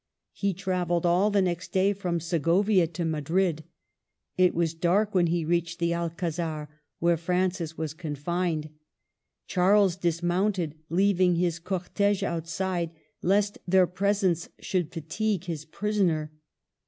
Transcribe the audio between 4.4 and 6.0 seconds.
was dark when he reached the